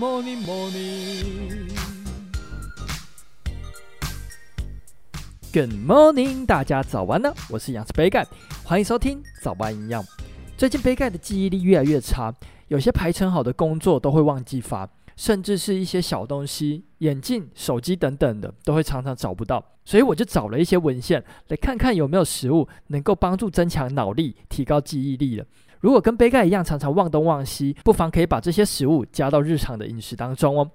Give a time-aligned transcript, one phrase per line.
[0.00, 1.68] morning, morning.
[5.52, 7.30] Good morning，大家早安呢！
[7.50, 8.26] 我是营养师杯盖，
[8.64, 10.02] 欢迎收听早安营养。
[10.56, 12.34] 最近杯盖的记忆力越来越差，
[12.68, 19.62] 有些排程好的工作都会忘记发，甚至是一些小东西，眼镜、手机等等的，都会常常找不到。
[19.84, 25.46] 所以我就找了一些文献来看看有没有食物能够帮助增强脑力、提高记忆力的。
[25.80, 30.70] 如果跟杯盖一样常常忘东忘西，不妨可以把这些食物加到日常的饮食当中哦。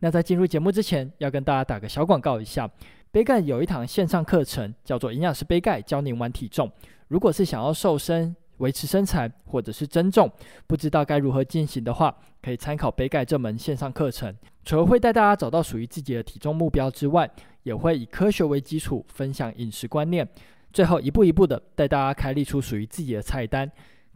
[0.00, 2.70] 那在进入节目之前，要跟大家打个小广告一下，
[3.10, 6.68] 杯盖有一堂线上课程，叫做《营养师杯盖教您玩体重》。
[7.08, 10.30] 如果是想要瘦身、维持身材或者是增重，
[10.66, 14.34] 不知道该如何进行的话，可以参考杯盖这门线上课程。
[14.64, 17.28] 除了会带大家找到属于自己的体重目标之外，
[17.62, 20.28] 也会以科学为基础，分享饮食观念，
[20.72, 23.70] 最后一步一步的带大家开立出属于自己的菜单。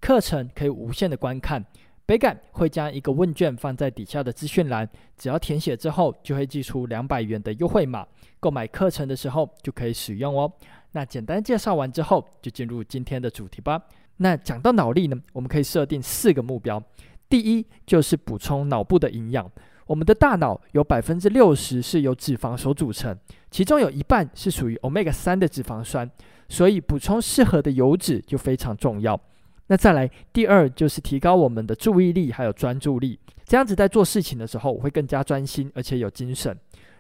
[0.05, 1.65] 课程可以无限的观看，
[2.05, 4.87] 北感会将一个问卷放在底下的资讯栏，
[5.17, 8.07] 只要填写之后，就会寄出两百元的优惠码，
[8.39, 10.53] 购买课程的时候就可以使用哦。
[10.93, 13.83] 那简单介绍完之后，就进入今天的主题吧。
[14.19, 16.83] 那讲到脑力呢，我们可以设定四个目标。
[17.31, 19.51] 第一就是补充脑部的营养。
[19.87, 23.19] 我们的大脑有百分之六十是由脂肪所组成，
[23.51, 26.11] 其中有一半是属于 Omega 三的脂肪酸，
[26.51, 29.19] 所以补充适合的油脂就非常重要。
[29.67, 36.57] 那再来，第二就是提高我们的注意力还有专注力，这样子在做事情的时候会更加专心，而且有精神。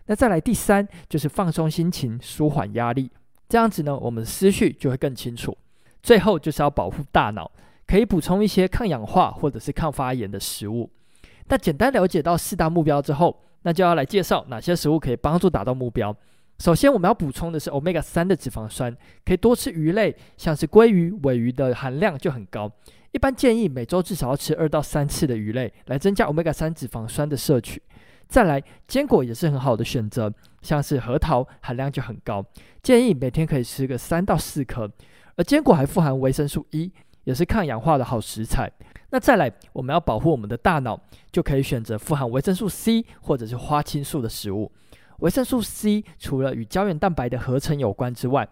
[0.06, 3.10] 那再来，第三就是放松心情，舒缓压力，
[3.48, 5.56] 这样子呢，我们的思绪就会更清楚。
[6.02, 7.50] 最后就是要保护大脑，
[7.86, 10.90] 可以补充一些抗氧化或者是抗发炎的食物。
[11.48, 16.14] 那简单了解到四大目标之后，那就要来介绍哪些食物可以帮助达到目标。
[16.58, 22.70] 首先，我们要补充的是 Omega 三的脂肪酸，可以多吃鱼类，像是鲑鱼、尾鱼的含量就很高。
[23.12, 27.82] 一般建议每周至少要吃二到三次的鱼类，来增加 Omega 三脂肪酸的摄取。
[28.26, 30.32] 再来，坚果也是很好的选择，
[30.62, 32.44] 像是核桃含量就很高，
[32.82, 34.90] 建议每天可以吃个三到四颗。
[35.36, 36.92] 而坚果还富含维生素 E，
[37.24, 38.70] 也是抗氧化的好食材。
[39.10, 40.98] 那再来，我们要保护我们的大脑，
[41.30, 44.72] 就可以选择富含维生素 C 或者是花青素的食物。
[45.24, 48.46] 维生素 C 除了与胶原蛋白的合成有关之外，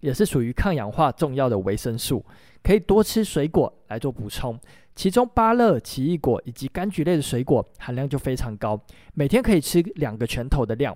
[0.00, 2.22] 也是属于抗氧化重要的维生素，
[2.62, 4.60] 可以多吃水果来做补充。
[4.94, 8.78] 其中芭乐、奇异果以及柑橘类的水果含量就非常高，
[9.14, 10.94] 每天可以吃两个拳头的量。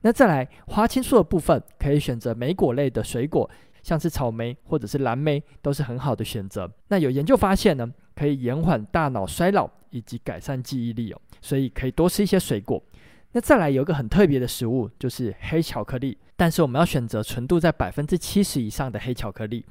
[0.00, 3.48] 那再来，花青素的部分可以选择莓果类的水果，
[3.84, 6.68] 像是草莓或者是蓝莓都是很好的选择。
[6.88, 12.82] 那有研究发现呢，可以延缓大脑衰老以及改善记忆力哦，所以可以多吃一些水果。
[13.32, 16.18] 那再来有一个很特别的食物，就是黑巧克力。
[16.36, 19.64] 但是我们要选择纯度在百分之七十以上的黑巧克力。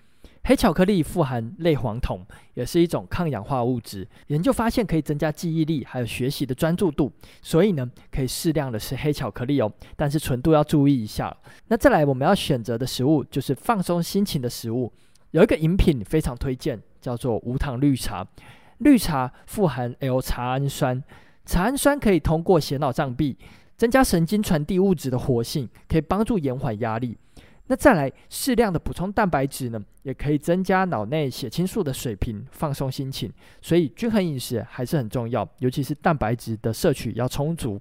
[0.43, 4.07] 黑巧克力富含类黄酮，也是一种抗氧化物质。
[4.27, 7.11] 研究发现可以增加记忆力，还有学习的专注度。
[7.43, 11.35] 所以呢，可以适量的吃黑巧克力哦，但是纯度要注意一下。
[11.67, 14.91] 那再来我们要选择的食物，就是放松心情的食物。
[15.29, 18.25] 有一个饮品非常推荐，叫做无糖绿茶。
[18.79, 21.03] 绿茶富含 L 茶氨酸。
[21.45, 23.37] 茶氨酸可以通过血脑障壁，
[23.77, 27.17] 增加神经传递物质的活性，可以帮助延缓压力。
[27.67, 33.31] 那再来适量的补充蛋白质呢，也可以增加脑内血清素的水平，放松心情。
[33.61, 37.79] 所以均衡饮食还是很重要，尤其是蛋白质的摄取要充足。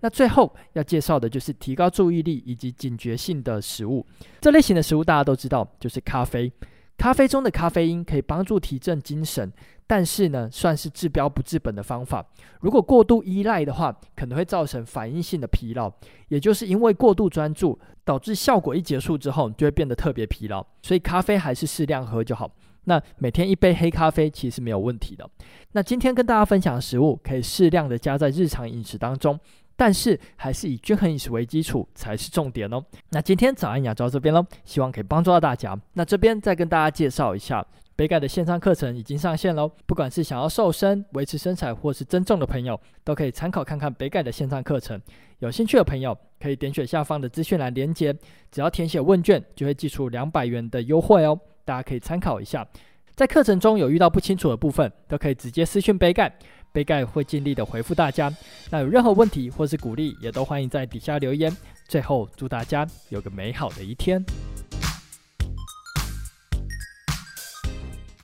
[0.00, 4.06] 那最后要介绍的就是提高注意力以及警觉性的食物。
[4.40, 6.52] 这类型的食物大家都知道，就是咖啡。
[6.96, 9.52] 咖啡中的咖啡因可以帮助提振精神。
[9.84, 12.24] 但是呢，算是治标不治本的方法。
[12.60, 15.92] 如果过度依赖的话，可能会造成反应性的疲劳，
[16.28, 20.64] 也就是因为过度专注，导致效果一结束之后，就会变得特别疲劳。
[20.80, 22.50] 所以咖啡还是适量喝就好。
[22.84, 25.28] 那每天一杯黑咖啡其实没有问题的。
[25.72, 29.38] 那今天跟大家分享的食物，可以适量的加在日常饮食当中，
[29.76, 32.84] 但是还是以均衡饮食为基础才是重点哦。
[33.10, 35.78] 那今天早安营养就到这边喽，希望可以帮助到大家。
[35.94, 37.64] 那这边再跟大家介绍一下。
[37.94, 39.70] 杯盖的线上课程已经上线喽！
[39.84, 45.00] 不管是想要瘦身、维持身材或是增重的朋友，都可以参考看看杯盖的线上课程。
[45.40, 48.12] 有兴趣的朋友可以点选下方的资讯栏连接，
[48.50, 51.38] 只要填写问卷，就会寄出两百元的优惠哦。
[51.66, 52.66] 大家可以参考一下。
[53.14, 56.34] 在课程中有遇到不清楚的部分，都可以直接私讯杯盖，
[56.72, 58.34] 杯盖会尽力的回复大家。
[58.70, 61.54] 那有任何问题或是鼓励，也都欢迎在底下留言。
[61.86, 64.24] 最后，祝大家有个美好的一天。